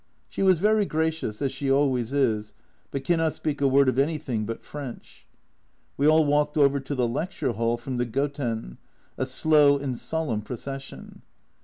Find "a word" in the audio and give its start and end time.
3.61-3.87